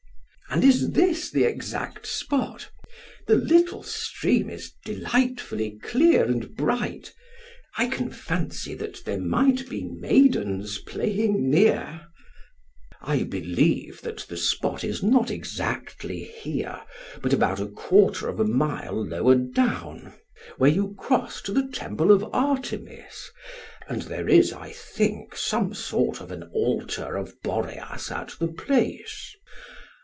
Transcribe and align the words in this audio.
PHAEDRUS: 0.53 0.63
And 0.65 0.69
is 0.89 0.91
this 0.91 1.31
the 1.31 1.45
exact 1.45 2.05
spot? 2.05 2.69
The 3.25 3.35
little 3.37 3.83
stream 3.83 4.49
is 4.49 4.73
delightfully 4.83 5.79
clear 5.81 6.25
and 6.25 6.53
bright; 6.57 7.13
I 7.77 7.87
can 7.87 8.11
fancy 8.11 8.73
that 8.75 9.05
there 9.05 9.21
might 9.21 9.69
be 9.69 9.85
maidens 9.85 10.79
playing 10.79 11.49
near. 11.49 12.01
SOCRATES: 12.03 13.01
I 13.01 13.23
believe 13.23 14.01
that 14.01 14.25
the 14.27 14.35
spot 14.35 14.83
is 14.83 15.01
not 15.01 15.31
exactly 15.31 16.23
here, 16.25 16.81
but 17.21 17.31
about 17.31 17.61
a 17.61 17.67
quarter 17.67 18.27
of 18.27 18.37
a 18.37 18.43
mile 18.45 19.01
lower 19.07 19.35
down, 19.35 20.11
where 20.57 20.69
you 20.69 20.95
cross 20.99 21.41
to 21.43 21.53
the 21.53 21.65
temple 21.69 22.11
of 22.11 22.25
Artemis, 22.33 23.31
and 23.87 24.01
there 24.01 24.27
is, 24.27 24.51
I 24.51 24.73
think, 24.73 25.33
some 25.37 25.73
sort 25.73 26.19
of 26.19 26.29
an 26.29 26.43
altar 26.53 27.15
of 27.15 27.41
Boreas 27.41 28.11
at 28.11 28.35
the 28.37 28.49
place. 28.49 29.33